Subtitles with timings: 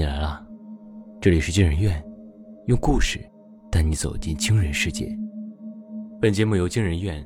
[0.00, 0.42] 你来了，
[1.20, 2.02] 这里是惊人院，
[2.68, 3.20] 用故事
[3.70, 5.14] 带你走进惊人世界。
[6.18, 7.22] 本节目由惊人院、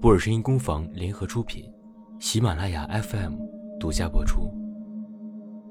[0.00, 1.72] 布尔声音工坊联合出品，
[2.18, 3.36] 喜马拉雅 FM
[3.78, 4.52] 独家播出。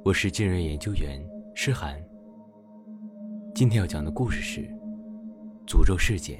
[0.05, 1.21] 我是惊人研究员
[1.53, 2.01] 诗涵。
[3.53, 4.61] 今天要讲的故事是
[5.67, 6.39] 《诅咒事件：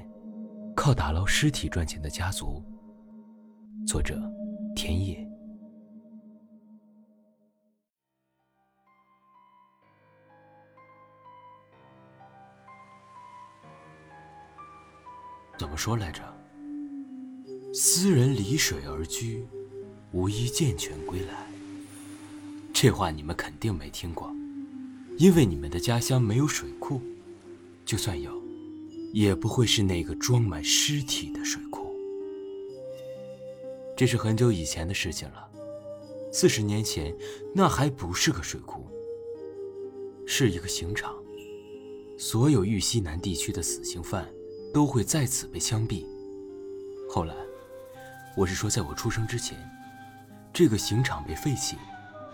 [0.74, 2.64] 靠打捞尸体赚钱的家族》，
[3.86, 4.18] 作者
[4.78, 5.30] 田野。
[15.58, 16.22] 怎么说来着？
[17.74, 19.46] 斯人离水而居，
[20.12, 21.48] 无一健全归来。
[22.74, 24.34] 这话你们肯定没听过，
[25.18, 27.02] 因为你们的家乡没有水库，
[27.86, 28.42] 就算有，
[29.14, 31.96] 也不会是那个装满尸体的水库。
[33.98, 35.50] 这是很久以前的事情了，
[36.34, 37.16] 四十年前，
[37.54, 38.86] 那还不是个水库，
[40.26, 41.16] 是一个刑场，
[42.18, 44.30] 所有豫西南地区的死刑犯。
[44.74, 46.06] 都会在此被枪毙。
[47.10, 47.34] 后来，
[48.36, 49.58] 我是说，在我出生之前，
[50.52, 51.78] 这个刑场被废弃，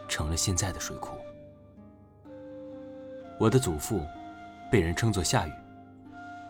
[0.08, 1.16] 成了现在的水库。
[3.40, 4.06] 我的祖父
[4.72, 5.52] 被人称作夏雨，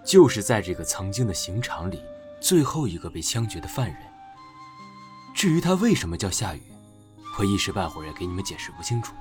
[0.05, 2.01] 就是在这个曾经的刑场里
[2.39, 3.97] 最后一个被枪决的犯人。
[5.33, 6.61] 至于他为什么叫夏雨，
[7.39, 9.13] 我一时半会儿也给你们解释不清楚。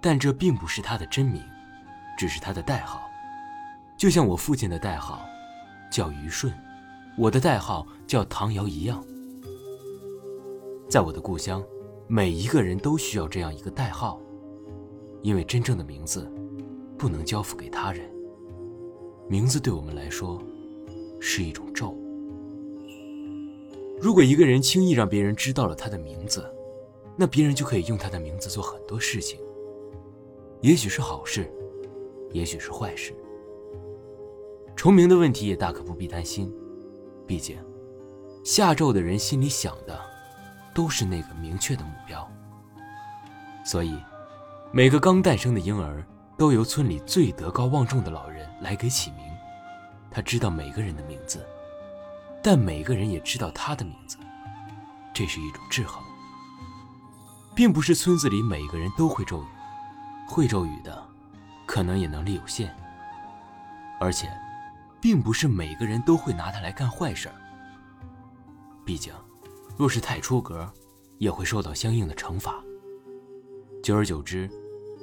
[0.00, 1.42] 但这并不是他的真名，
[2.16, 3.02] 只是他的代号，
[3.96, 5.27] 就像我父亲的代号。
[5.90, 6.52] 叫于顺，
[7.16, 9.04] 我的代号叫唐瑶一样。
[10.88, 11.64] 在我的故乡，
[12.06, 14.20] 每一个人都需要这样一个代号，
[15.22, 16.30] 因为真正的名字
[16.96, 18.10] 不能交付给他人。
[19.28, 20.40] 名字对我们来说
[21.20, 21.94] 是一种咒。
[24.00, 26.48] 如果一个人轻易让别人知道了他的名字，
[27.16, 29.38] 那别人就可以用他的名字做很多事情，
[30.60, 31.52] 也许是好事，
[32.32, 33.12] 也许是坏事。
[34.78, 36.54] 重名的问题也大可不必担心，
[37.26, 37.60] 毕竟
[38.44, 40.00] 下咒的人心里想的
[40.72, 42.24] 都是那个明确的目标。
[43.64, 43.98] 所以，
[44.70, 46.06] 每个刚诞生的婴儿
[46.38, 49.24] 都由村里最德高望重的老人来给起名。
[50.12, 51.44] 他知道每个人的名字，
[52.40, 54.16] 但每个人也知道他的名字。
[55.12, 56.00] 这是一种制衡，
[57.52, 59.46] 并不是村子里每个人都会咒语，
[60.28, 61.04] 会咒语的
[61.66, 62.72] 可能也能力有限，
[63.98, 64.30] 而且。
[65.00, 67.30] 并不是每个人都会拿它来干坏事。
[68.84, 69.12] 毕竟，
[69.76, 70.72] 若是太出格，
[71.18, 72.62] 也会受到相应的惩罚。
[73.82, 74.50] 久而久之，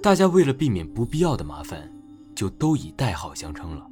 [0.01, 1.91] 大家为了避免不必要的麻烦，
[2.35, 3.89] 就都以代号相称了。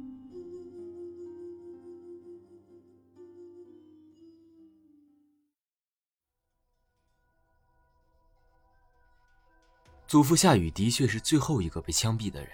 [10.06, 12.50] 祖父夏雨的确是最后一个被枪毙的人，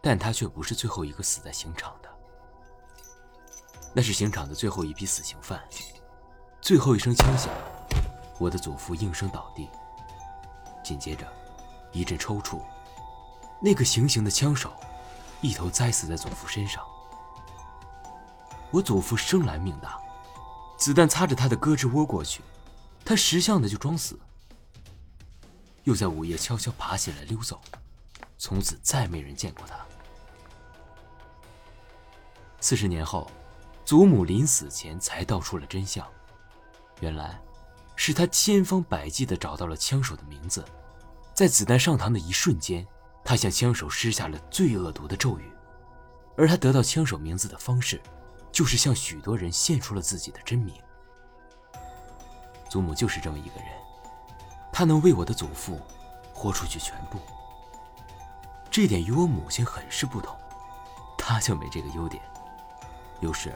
[0.00, 2.13] 但他却不是最后一个死在刑场的。
[3.96, 5.62] 那是刑场的最后一批死刑犯，
[6.60, 7.48] 最后一声枪响，
[8.40, 9.68] 我的祖父应声倒地。
[10.82, 11.24] 紧接着，
[11.92, 12.60] 一阵抽搐，
[13.62, 14.72] 那个行刑的枪手
[15.40, 16.84] 一头栽死在祖父身上。
[18.72, 19.96] 我祖父生来命大，
[20.76, 22.42] 子弹擦着他的胳肢窝过去，
[23.04, 24.18] 他识相的就装死，
[25.84, 27.60] 又在午夜悄悄爬起来溜走，
[28.38, 29.76] 从此再没人见过他。
[32.60, 33.30] 四十年后。
[33.84, 36.06] 祖母临死前才道出了真相，
[37.00, 37.38] 原来，
[37.96, 40.64] 是他千方百计地找到了枪手的名字，
[41.34, 42.86] 在子弹上膛的一瞬间，
[43.22, 45.52] 他向枪手施下了最恶毒的咒语，
[46.34, 48.00] 而他得到枪手名字的方式，
[48.50, 50.74] 就是向许多人献出了自己的真名。
[52.70, 53.66] 祖母就是这么一个人，
[54.72, 55.78] 她能为我的祖父
[56.32, 57.18] 豁出去全部，
[58.70, 60.34] 这点与我母亲很是不同，
[61.18, 62.22] 她就没这个优点，
[63.20, 63.52] 有时。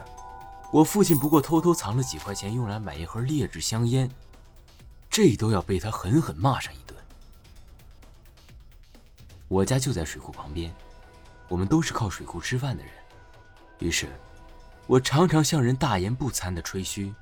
[0.71, 4.11] 我父亲不过偷偷藏了几块钱，用来买一盒劣质香烟，
[5.09, 6.95] 这都要被他狠狠骂上一顿。
[9.49, 10.75] 我家就在水库旁边，
[11.49, 12.93] 我们都是靠水库吃饭的人，
[13.79, 14.09] 于是，
[14.87, 17.15] 我常常向人大言不惭的吹嘘。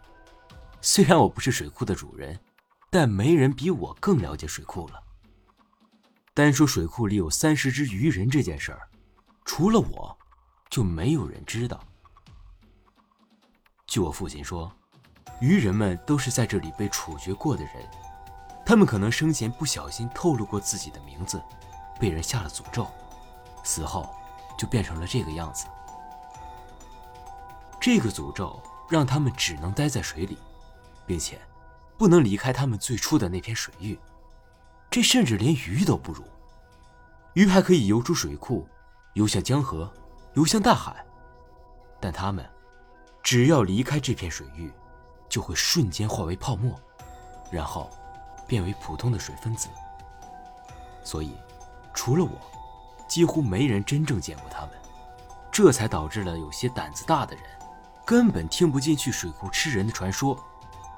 [0.81, 2.37] 虽然我不是水库的主人，
[2.91, 5.01] 但没人比我更了解水库了。
[6.35, 8.89] 单说水库里有三十只鱼人这件事儿，
[9.45, 10.19] 除了我，
[10.69, 11.81] 就没有人知道。
[13.87, 14.71] 据我父亲说，
[15.41, 17.89] 鱼人们都是在这里被处决过的人，
[18.65, 21.41] 他们可能生前不小心透露过自己的名字，
[22.01, 22.87] 被人下了诅咒，
[23.63, 24.13] 死后
[24.59, 25.67] 就变成了这个样子。
[27.81, 30.37] 这个诅咒让他们只能待在水里，
[31.07, 31.41] 并且
[31.97, 33.97] 不能离开他们最初的那片水域，
[34.91, 36.25] 这甚至连鱼都不如。
[37.35, 38.67] 鱼还可以游出水库，
[39.13, 39.93] 游向江河，
[40.35, 41.05] 游向大海，
[42.01, 42.45] 但他们
[43.27, 44.71] 只要离开这片水域，
[45.29, 46.81] 就会瞬间化为泡沫，
[47.51, 47.91] 然后
[48.47, 49.67] 变为普通的水分子。
[51.03, 51.35] 所以，
[51.93, 52.31] 除了我，
[53.09, 54.71] 几乎没人真正见过他们。
[55.51, 57.45] 这才导致了有些胆子大的人，
[58.05, 60.41] 根本听不进去水库吃人的传说，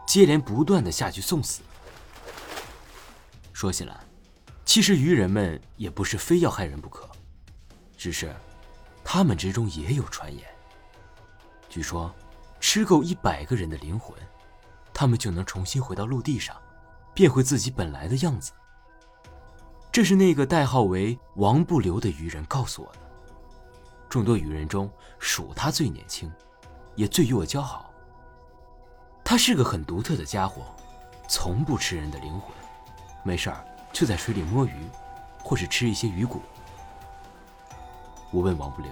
[0.07, 1.63] 接连不断的下去送死。
[3.55, 3.97] 说起来，
[4.67, 7.09] 其实鱼人们也不是非要害人不可，
[7.97, 8.37] 只是
[9.03, 10.47] 他们之中也有传言。
[11.79, 12.13] 据说，
[12.59, 14.13] 吃够一百个人的灵魂，
[14.93, 16.57] 他们就能重新回到陆地上，
[17.15, 18.51] 变回自己本来的样子。
[19.93, 22.99] 这是那个代号为王不留的鱼人告诉我的。
[24.09, 24.91] 众多鱼人中，
[25.21, 26.29] 属他最年轻，
[26.97, 27.95] 也最与我交好。
[29.23, 30.63] 他是个很独特的家伙，
[31.29, 32.53] 从不吃人的灵魂，
[33.23, 34.89] 没事儿就在水里摸鱼，
[35.45, 36.43] 或是吃一些鱼骨。
[38.33, 38.91] 我问王不留：“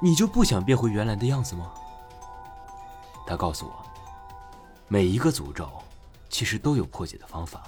[0.00, 1.72] 你就不想变回原来的样子吗？”
[3.26, 3.84] 他告诉我
[4.88, 5.68] ：“每一个诅咒，
[6.28, 7.64] 其实都有破解的方法，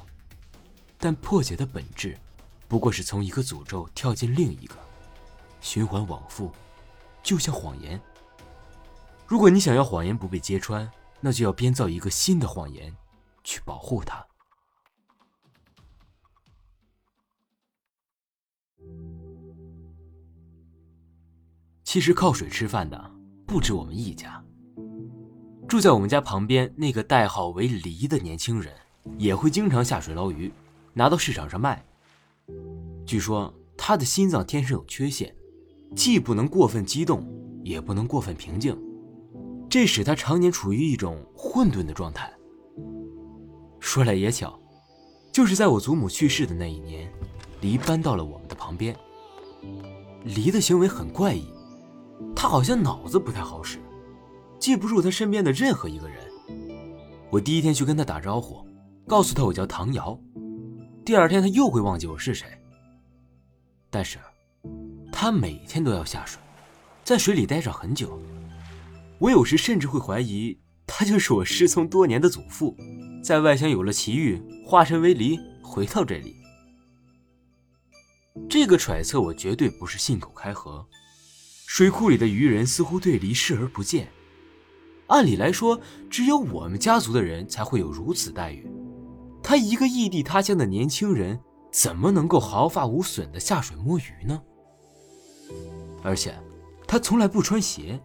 [0.98, 2.18] 但破解的本质，
[2.66, 4.74] 不过是从一个诅咒跳进另一个。”
[5.60, 6.50] 循环往复，
[7.22, 8.00] 就像谎言。
[9.26, 10.90] 如果你想要谎言不被揭穿，
[11.20, 12.90] 那就要编造一个新的谎言，
[13.44, 14.26] 去保护它。
[21.92, 23.10] 其实靠水吃饭的
[23.44, 24.40] 不止我们一家。
[25.66, 28.72] 住在我们家旁边那个代号为“梨”的年轻人，
[29.19, 30.52] 也会经常下水捞鱼，
[30.92, 31.84] 拿到市场上卖。
[33.04, 35.34] 据说他的心脏天生有缺陷。
[35.96, 37.28] 既不能过分激动，
[37.64, 38.81] 也不能过分平静，
[39.69, 42.32] 这使他常年处于一种混沌的状态。
[43.81, 44.56] 说来也巧，
[45.32, 47.12] 就是在我祖母去世的那一年，
[47.60, 48.96] 黎搬到了我们的旁边。
[50.22, 51.48] 黎的行为很怪异，
[52.34, 53.78] 他好像脑子不太好使，
[54.58, 56.19] 记不住他身边的任何一个人。
[57.31, 58.67] 我第一天去跟他打招呼，
[59.06, 60.19] 告诉他我叫唐瑶，
[61.05, 62.46] 第二天他又会忘记我是谁。
[63.90, 64.19] 但是。
[65.12, 66.40] 他每天都要下水，
[67.05, 68.19] 在水里待上很久。
[69.19, 72.75] 我有时甚至会怀疑，他就是我失踪多年的祖父，
[73.23, 76.37] 在外乡有了奇遇，化身为狸回到这里。
[78.49, 80.87] 这个揣测我绝对不是信口开河。
[81.72, 84.08] 水库里的渔人似乎对狸视而不见。
[85.06, 85.81] 按理来说，
[86.11, 88.69] 只有我们家族的人才会有如此待遇。
[89.40, 91.38] 他一个异地他乡的年轻人，
[91.70, 94.43] 怎么能够毫发无损的下水摸鱼呢？
[96.02, 96.34] 而且，
[96.88, 98.00] 他从来不穿鞋，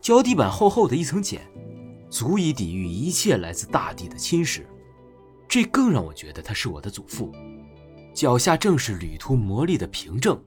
[0.00, 1.42] 脚底板厚厚的一层茧，
[2.08, 4.62] 足以抵御一切来自大地的侵蚀。
[5.46, 7.30] 这更让我觉得他是我的祖父，
[8.14, 10.42] 脚下正是旅途磨砺的凭证。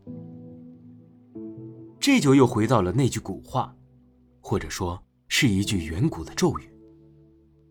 [2.07, 3.75] 这就又回到了那句古话，
[4.39, 6.71] 或者说是一句远古的咒语：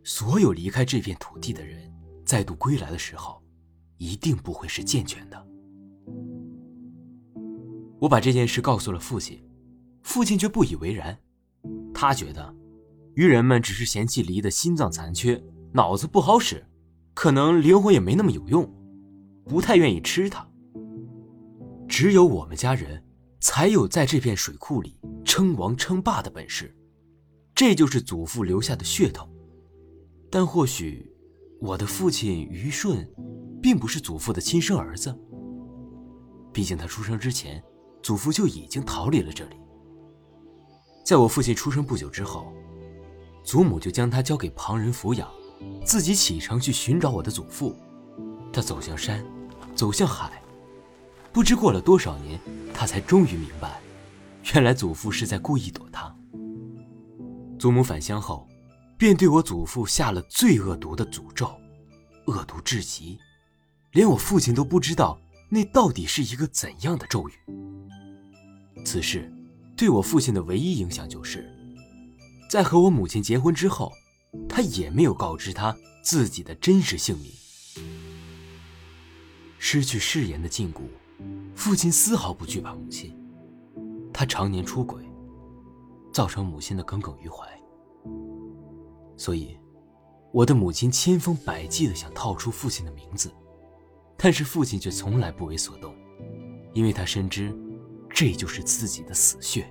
[0.05, 1.91] 所有离开这片土地的人，
[2.23, 3.43] 再度归来的时候，
[3.97, 5.47] 一定不会是健全的。
[7.99, 9.43] 我把这件事告诉了父亲，
[10.03, 11.19] 父亲却不以为然。
[11.95, 12.55] 他觉得，
[13.15, 15.43] 渔人们只是嫌弃梨的心脏残缺，
[15.73, 16.63] 脑子不好使，
[17.15, 18.71] 可能灵魂也没那么有用，
[19.47, 20.47] 不太愿意吃它。
[21.89, 23.03] 只有我们家人，
[23.41, 26.77] 才有在这片水库里称王称霸的本事，
[27.55, 29.29] 这就是祖父留下的血统。
[30.31, 31.11] 但或许，
[31.61, 33.09] 我的父亲于顺，
[33.63, 35.17] 并不是祖父的亲生儿子。
[36.53, 37.63] 毕竟他出生之前。
[38.03, 39.57] 祖父就已经逃离了这里。
[41.05, 42.53] 在我父亲出生不久之后，
[43.43, 45.29] 祖母就将他交给旁人抚养，
[45.85, 47.75] 自己启程去寻找我的祖父。
[48.53, 49.27] 他走向山，
[49.75, 50.41] 走向海，
[51.37, 52.41] 不知过了多少年，
[52.73, 53.79] 他才终于明白，
[54.55, 56.11] 原来祖父是在故意躲他。
[57.59, 58.49] 祖母返乡后，
[58.97, 61.55] 便对我祖父下了最恶毒的诅咒，
[62.25, 63.19] 恶毒至极，
[63.93, 67.35] 连我父亲都不知道那到底是一个怎样的咒语。
[68.83, 69.31] 此事
[69.77, 71.47] 对我父亲的唯一影响就是，
[72.49, 73.93] 在和我母亲结婚之后，
[74.49, 77.31] 他也没有告知他自己的真实姓名。
[79.59, 80.81] 失去誓言的禁锢，
[81.55, 83.17] 父亲丝毫不惧怕母亲。
[84.13, 85.05] 他常年出轨，
[86.13, 87.47] 造成母亲的耿耿于怀。
[89.17, 89.59] 所以，
[90.33, 93.31] 我的母亲千方百计的想套出父亲的名字，
[94.17, 95.95] 但是父亲却从来不为所动，
[96.73, 97.55] 因为他深知。
[98.09, 99.71] 这就是自己的死穴，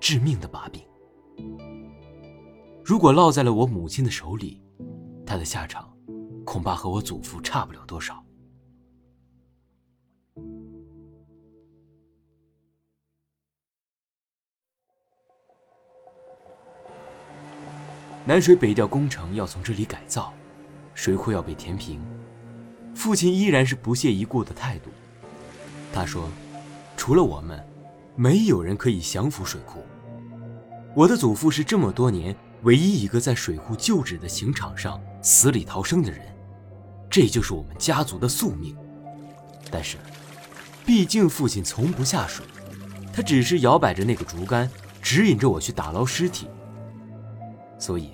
[0.00, 0.82] 致命的把柄。
[2.84, 4.60] 如果落在了我母亲的手里，
[5.24, 5.88] 他的下场
[6.44, 8.20] 恐怕和我祖父差不了多少。
[18.28, 20.34] 南水北调工程要从这里改造，
[20.92, 21.98] 水库要被填平。
[22.94, 24.90] 父亲依然是不屑一顾的态度。
[25.94, 26.28] 他说
[26.94, 27.58] ：“除了我们，
[28.16, 29.82] 没有人可以降服水库。
[30.94, 36.20] 我的祖父是这么多年唯一一个在水库旧址的刑场上死里逃生的人，
[37.08, 38.76] 这就是我们家族的宿命。
[39.70, 39.96] 但是，
[40.84, 42.44] 毕竟父亲从不下水，
[43.10, 44.70] 他只是摇摆着那个竹竿，
[45.00, 46.46] 指引着我去打捞尸体。
[47.78, 48.10] 所以。”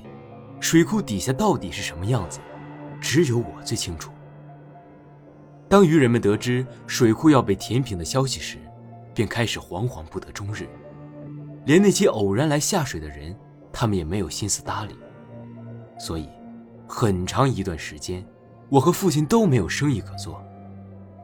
[0.61, 2.41] 水库底下到底是什么样子，
[2.99, 4.11] 只有我最清楚。
[5.69, 8.57] 当渔人们得知水库要被填平的消息时，
[9.13, 10.67] 便开始惶惶不得终日。
[11.67, 13.37] 连那些偶然来下水的人，
[13.71, 14.97] 他们也没有心思搭理。
[15.99, 16.31] 所以，
[16.89, 18.25] 很长一段时间，
[18.71, 20.43] 我和父亲都没有生意可做。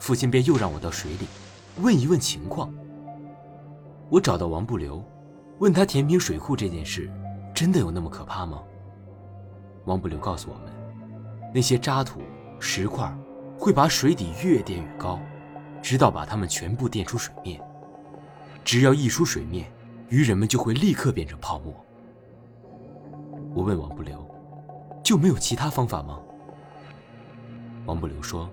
[0.01, 1.27] 父亲便又让我到水里，
[1.81, 2.71] 问一问情况。
[4.11, 5.03] 我找到王不留，
[5.61, 7.11] 问他填平水库这件事，
[7.61, 8.63] 真的有那么可怕吗？
[9.85, 10.73] 王不留告诉我们，
[11.55, 12.23] 那些渣土、
[12.59, 13.15] 石块
[13.59, 15.21] 会把水底越垫越高，
[15.83, 17.61] 直到把它们全部垫出水面。
[18.65, 19.71] 只要一出水面，
[20.09, 21.75] 渔人们就会立刻变成泡沫。
[23.53, 24.27] 我问王不留，
[25.05, 26.19] 就没有其他方法吗？
[27.85, 28.49] 王不留说：“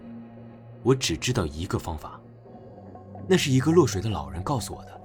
[0.84, 2.20] 我只知道一个方法，
[3.26, 5.02] 那是一个落水的老人告诉我的。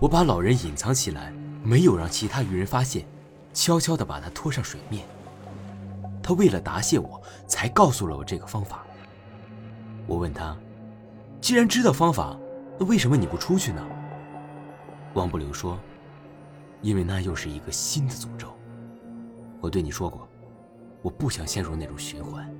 [0.00, 1.30] 我把老人隐藏起来，
[1.64, 3.04] 没有让其他鱼人发现。”
[3.54, 5.06] 悄悄地把他拖上水面。
[6.20, 8.84] 他为了答谢我，才告诉了我这个方法。
[10.08, 10.56] 我问他
[11.40, 12.36] ：“既然知道方法，
[12.80, 13.80] 那为什么你不出去呢？”
[15.14, 15.78] 王不留说
[16.82, 18.48] ：“因为那又是一个新的诅咒。
[19.60, 20.26] 我对你说过，
[21.00, 22.52] 我不想陷入那种循环。”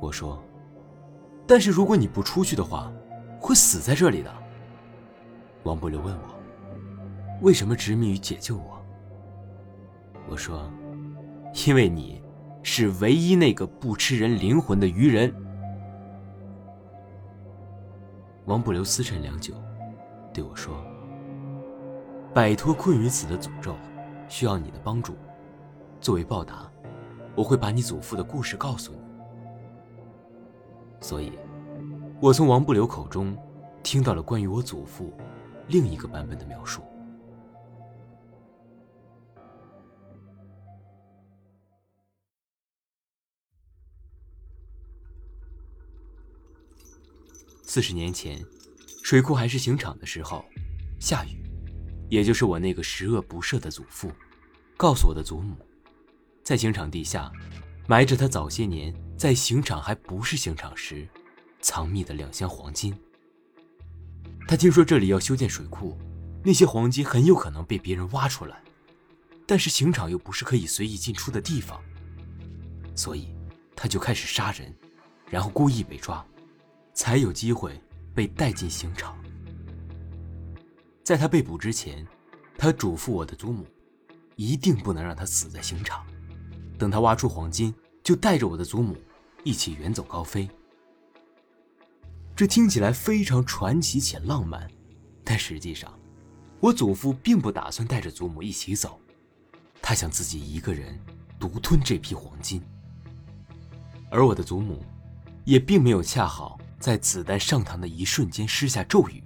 [0.00, 0.42] 我说
[1.46, 2.90] ：“但是如果你不出去的话，
[3.38, 4.34] 会死在这里的。”
[5.62, 6.34] 王不留问我
[7.40, 8.80] ：“为什么执迷于解救我？”
[10.28, 10.70] 我说
[11.66, 12.22] ：“因为你
[12.62, 15.34] 是唯一那个不吃人灵魂的愚人。”
[18.46, 19.54] 王不留思忖良久，
[20.32, 20.74] 对我说
[22.34, 23.74] ：“摆脱困于此的诅咒，
[24.28, 25.14] 需要你的帮助。
[26.00, 26.70] 作为报答，
[27.36, 28.98] 我会把你祖父的故事告诉你。”
[31.00, 31.32] 所以，
[32.20, 33.36] 我从王不留口中
[33.82, 35.12] 听到了关于我祖父
[35.68, 36.82] 另一个版本的描述。
[47.72, 48.44] 四十年前，
[49.00, 50.44] 水库还是刑场的时候，
[50.98, 51.40] 夏雨，
[52.08, 54.10] 也就是我那个十恶不赦的祖父，
[54.76, 55.56] 告诉我的祖母，
[56.42, 57.30] 在刑场地下，
[57.86, 61.06] 埋着他早些年在刑场还不是刑场时，
[61.60, 62.92] 藏匿的两箱黄金。
[64.48, 65.96] 他听说这里要修建水库，
[66.44, 68.60] 那些黄金很有可能被别人挖出来，
[69.46, 71.80] 但是刑场又不是可以随意进出的地方，
[72.96, 73.32] 所以
[73.76, 74.74] 他就开始杀人，
[75.30, 76.26] 然后故意被抓。
[76.92, 77.80] 才有机会
[78.14, 79.16] 被带进刑场。
[81.02, 82.06] 在他被捕之前，
[82.56, 83.66] 他嘱咐我的祖母，
[84.36, 86.06] 一定不能让他死在刑场。
[86.78, 88.96] 等他挖出黄金，就带着我的祖母
[89.42, 90.48] 一起远走高飞。
[92.36, 94.70] 这听起来非常传奇且浪漫，
[95.24, 95.92] 但实际上，
[96.60, 98.98] 我祖父并不打算带着祖母一起走，
[99.82, 100.98] 他想自己一个人
[101.38, 102.62] 独吞这批黄金。
[104.10, 104.82] 而我的祖母，
[105.44, 106.58] 也并没有恰好。
[106.80, 109.22] 在子弹上膛的一瞬间施下咒语，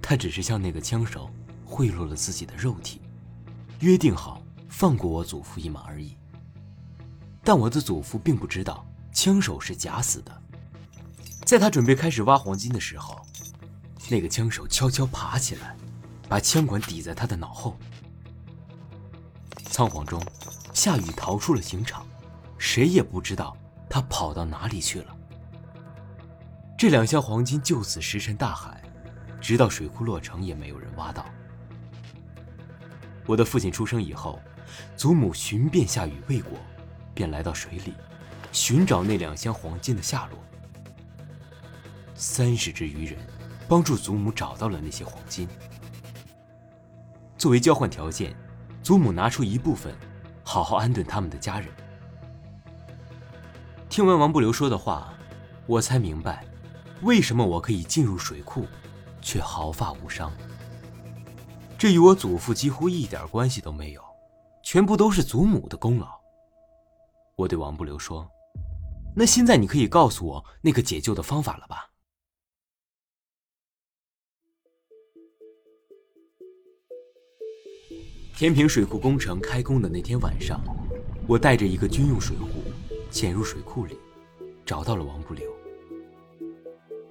[0.00, 1.28] 他只是向那个枪手
[1.64, 3.02] 贿赂了自己的肉体，
[3.80, 6.16] 约定好放过我祖父一马而已。
[7.42, 10.42] 但我的祖父并不知道枪手是假死的，
[11.44, 13.20] 在他准备开始挖黄金的时候，
[14.08, 15.76] 那个枪手悄悄爬起来，
[16.28, 17.76] 把枪管抵在他的脑后。
[19.64, 20.24] 仓皇中，
[20.72, 22.06] 夏雨逃出了刑场，
[22.56, 23.56] 谁也不知道
[23.90, 25.16] 他跑到哪里去了。
[26.82, 28.82] 这两箱黄金就此石沉大海，
[29.40, 31.24] 直到水库落成也没有人挖到。
[33.24, 34.42] 我的父亲出生以后，
[34.96, 36.58] 祖母寻遍夏雨未果，
[37.14, 37.94] 便来到水里，
[38.50, 40.40] 寻找那两箱黄金的下落。
[42.16, 43.16] 三十只渔人
[43.68, 45.46] 帮助祖母找到了那些黄金。
[47.38, 48.34] 作为交换条件，
[48.82, 49.94] 祖母拿出一部分，
[50.42, 51.68] 好好安顿他们的家人。
[53.88, 55.14] 听完王不留说的话，
[55.68, 56.44] 我才明白。
[57.02, 58.64] 为什么我可以进入水库，
[59.20, 60.32] 却毫发无伤？
[61.76, 64.00] 这与我祖父几乎一点关系都没有，
[64.62, 66.06] 全部都是祖母的功劳。
[67.34, 68.30] 我对王不留说
[69.16, 71.90] ：“那现在你可以告诉我那个解救的方法了吧？”
[78.36, 80.60] 天平水库工程开工的那天晚上，
[81.26, 82.46] 我带着一个军用水壶
[83.10, 83.98] 潜入水库里，
[84.64, 85.50] 找到了王不留。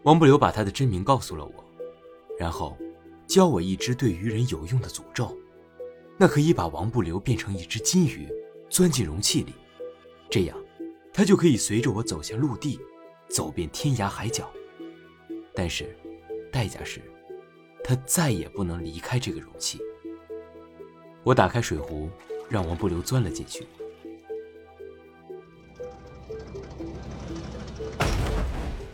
[0.03, 1.63] 王不留把他的真名告诉了我，
[2.39, 2.75] 然后
[3.27, 5.37] 教我一只对鱼人有用的诅咒，
[6.17, 8.27] 那可以把王不留变成一只金鱼，
[8.67, 9.53] 钻进容器里，
[10.29, 10.57] 这样
[11.13, 12.79] 他就可以随着我走向陆地，
[13.29, 14.49] 走遍天涯海角。
[15.53, 15.95] 但是，
[16.51, 16.99] 代价是，
[17.83, 19.79] 他再也不能离开这个容器。
[21.23, 22.09] 我打开水壶，
[22.49, 23.67] 让王不留钻了进去。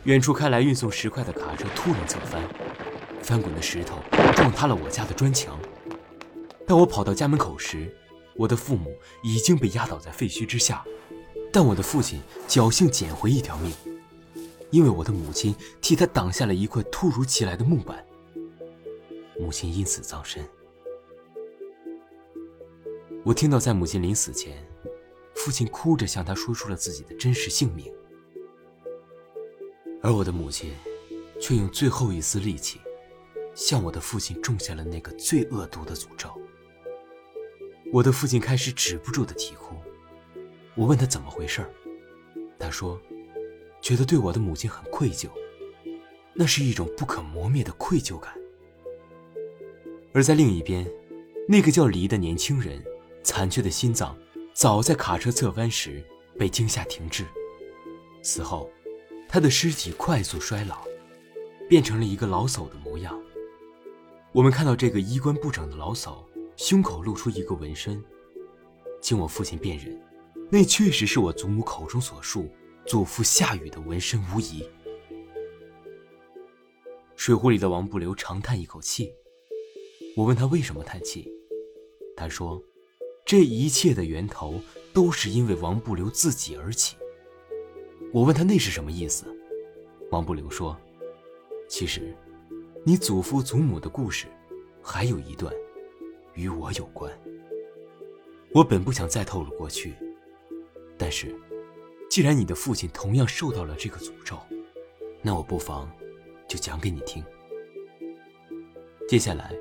[0.07, 2.41] 远处开来运送石块的卡车突然侧翻，
[3.21, 3.97] 翻滚的石头
[4.37, 5.59] 撞塌了我家的砖墙。
[6.65, 7.93] 当我跑到家门口时，
[8.33, 10.81] 我的父母已经被压倒在废墟之下，
[11.51, 13.73] 但我的父亲侥幸捡回一条命，
[14.71, 18.01] 因为我的母亲替他挡下了一块突如其来的木板。
[19.37, 20.41] 母亲因此葬身。
[23.25, 24.65] 我听到，在母亲临死前，
[25.35, 27.91] 父亲哭着向他说出了自己的真实姓名，
[30.01, 30.71] 而我的母亲
[31.39, 32.79] 却用最后一丝力气，
[33.55, 36.29] 向我的父亲种下了那个最恶毒的诅咒。
[37.91, 39.75] 我的父亲开始止不住的啼哭，
[40.75, 41.65] 我问他怎么回事
[42.59, 42.99] 他说，
[43.81, 45.29] 觉得对我的母亲很愧疚，
[46.33, 48.33] 那是一种不可磨灭的愧疚感。
[50.13, 50.89] 而在另一边，
[51.47, 52.83] 那个叫黎的年轻人。
[53.23, 54.17] 残缺的心脏，
[54.53, 56.01] 早在卡车侧翻时
[56.39, 57.25] 被惊吓停滞。
[58.23, 58.71] 此后，
[59.27, 60.85] 他的尸体快速衰老，
[61.67, 63.19] 变成了一个老叟的模样。
[64.31, 66.23] 我们看到这个衣冠不整的老叟，
[66.55, 68.03] 胸口露出一个纹身。
[69.01, 69.99] 经我父亲辨认，
[70.49, 72.49] 那确实是我祖母口中所述
[72.85, 74.67] 祖父夏禹的纹身无疑。
[77.15, 79.11] 水壶里的王不留长叹一口气。
[80.15, 81.31] 我问他为什么叹气，
[82.15, 82.61] 他说。
[83.25, 84.61] 这一切的源头
[84.93, 86.95] 都是因为王不留自己而起。
[88.17, 89.25] 我问他那是什么意思，
[90.09, 90.75] 王不留说
[91.69, 92.15] ：“其实，
[92.83, 94.25] 你祖父祖母的故事，
[94.81, 95.53] 还有一段，
[96.33, 97.13] 与我有关。
[98.55, 99.93] 我本不想再透露过去，
[100.97, 101.39] 但是，
[102.09, 104.35] 既然你的父亲同样受到了这个诅咒，
[105.21, 105.87] 那我不妨
[106.47, 107.23] 就讲给你听。
[109.07, 109.55] 接下来。”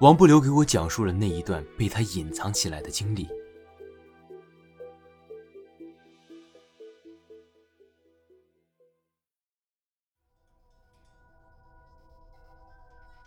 [0.00, 3.26] 王不留给我讲述了那一段被他隐藏起来的经历。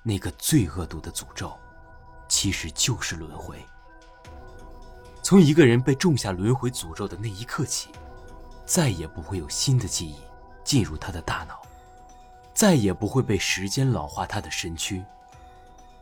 [0.10, 1.56] 那个最恶毒的诅咒，
[2.28, 3.64] 其实就是轮回。
[5.22, 7.90] 从一个人被种下轮回诅咒的那一刻起，
[8.66, 10.16] 再也不会有新的记忆
[10.64, 11.62] 进入他的大脑，
[12.56, 15.06] 再也不会被时间老化他的身躯。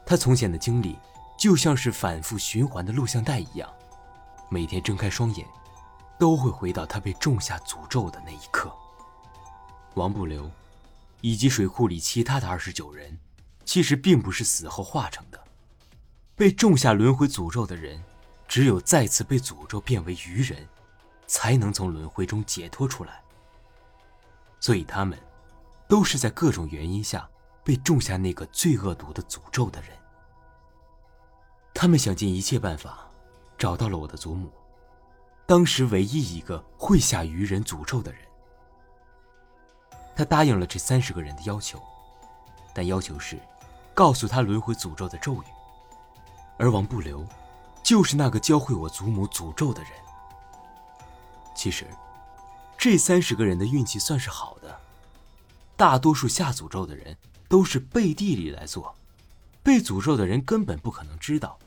[0.06, 0.98] 他从前的经历，
[1.38, 3.70] 就像是反复循环的录像带一样，
[4.48, 5.46] 每天睁开双眼，
[6.17, 8.72] 都会回到他被种下诅咒的那一刻。
[9.96, 10.50] 王不留，
[11.20, 13.20] 以及水库里其他的二十九人，
[13.67, 15.39] 其实并不是死后化成的。
[16.36, 18.01] 被种下轮回诅咒的人，
[18.47, 20.67] 只有再次被诅咒变为鱼人，
[21.27, 23.21] 才能从轮回中解脱出来。
[24.60, 25.19] 所以他们，
[25.88, 27.30] 都是在各种原因下。
[27.63, 29.89] 被种下那个最恶毒的诅咒的人，
[31.73, 33.12] 他们想尽一切办法，
[33.58, 34.49] 找到了我的祖母，
[35.45, 38.21] 当时唯一一个会下愚人诅咒的人。
[40.15, 41.77] 他答应了这三十个人的要求，
[42.73, 43.38] 但要求是，
[43.97, 45.45] 告诉他轮回诅咒的咒语。
[46.60, 47.25] 而王不留，
[47.81, 49.91] 就是那个教会我祖母诅咒的人。
[51.55, 51.88] 其实，
[52.77, 54.79] 这三十个人的运气算是好的，
[55.75, 57.17] 大多数下诅咒的人。
[57.49, 58.93] 都是背地里来做，
[59.63, 61.57] 被诅咒的人根本不可能知道，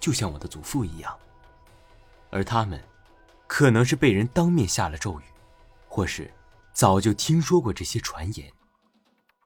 [0.00, 1.16] 就像我的祖父一样。
[2.30, 2.82] 而他们，
[3.46, 5.22] 可能是被人当面下了咒语，
[5.86, 6.28] 或是
[6.74, 8.52] 早就听说过这些传言，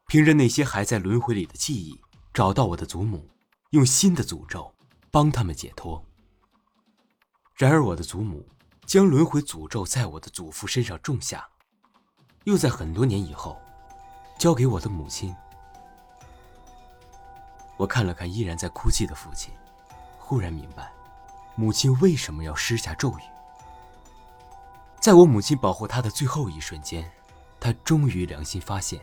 [0.06, 2.00] 凭着那些还在轮回里的记忆，
[2.36, 3.26] 找到我的祖母，
[3.70, 4.70] 用新的诅咒
[5.10, 6.04] 帮他们解脱。
[7.54, 8.46] 然而，我的祖母
[8.84, 11.48] 将轮回诅咒在我的祖父身上种下，
[12.44, 13.58] 又在很多年以后，
[14.38, 15.34] 交给我的母亲。
[17.78, 19.50] 我看了看依然在哭泣的父亲，
[20.18, 20.92] 忽然明白，
[21.54, 23.22] 母亲为什么要施下咒语。
[25.00, 27.10] 在我母亲保护他的最后一瞬间，
[27.58, 29.00] 他终于良心发现，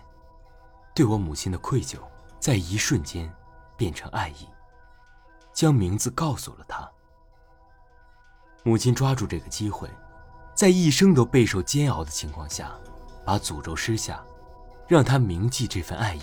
[0.93, 1.97] 对我母亲的愧疚，
[2.43, 3.33] 在一瞬间
[3.77, 4.45] 变成爱意，
[5.53, 6.91] 将名字告诉了他。
[8.63, 9.89] 母亲抓住这个机会，
[10.53, 12.69] 在一生都备受煎熬的情况下，
[13.23, 14.21] 把诅咒施下，
[14.89, 16.21] 让他铭记这份爱意。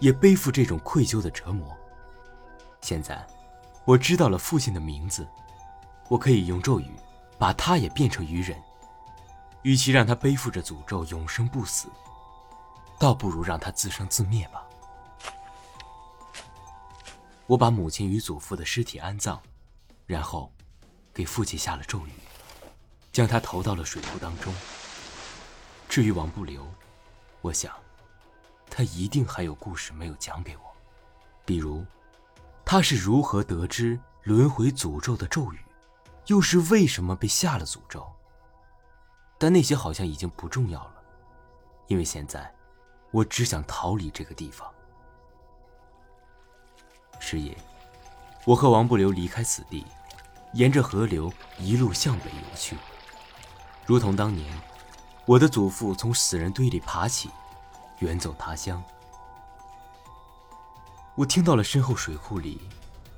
[0.00, 1.70] 也背负这种愧疚的折磨。
[2.80, 3.26] 现在，
[3.84, 5.28] 我知道了父亲的名字，
[6.08, 6.90] 我可以用咒语
[7.38, 8.58] 把他也变成鱼人。
[9.60, 11.88] 与其让他背负着诅咒永生不死，
[12.98, 14.62] 倒不如让他自生自灭吧。
[17.46, 19.38] 我把母亲与祖父的尸体安葬，
[20.04, 20.52] 然后
[21.14, 22.12] 给父亲下了咒语，
[23.12, 24.52] 将他投到了水库当中。
[25.88, 26.66] 至于王不留，
[27.40, 27.72] 我想，
[28.68, 30.62] 他一定还有故事没有讲给我，
[31.44, 31.86] 比如，
[32.64, 35.58] 他是如何得知轮回诅咒的咒语，
[36.26, 38.04] 又是为什么被下了诅咒。
[39.38, 40.94] 但那些好像已经不重要了，
[41.86, 42.52] 因为现在，
[43.12, 44.68] 我只想逃离这个地方。
[47.18, 47.56] 是夜，
[48.44, 49.84] 我和王不留离开此地，
[50.52, 52.76] 沿着河流一路向北游去，
[53.84, 54.46] 如同当年
[55.24, 57.30] 我的祖父从死人堆里爬起，
[57.98, 58.82] 远走他乡。
[61.14, 62.60] 我听到了身后水库里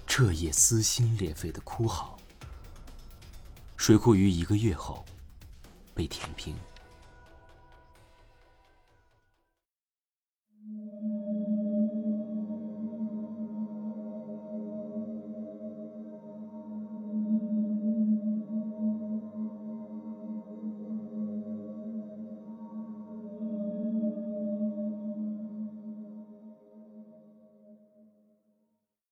[0.06, 2.16] 彻夜撕心裂肺的哭嚎。
[3.76, 5.04] 水库于一个月后
[5.94, 6.56] 被填平。